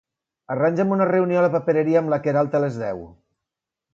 [0.53, 3.07] Arranja'm una reunió a la papereria amb la Queralt a les deu.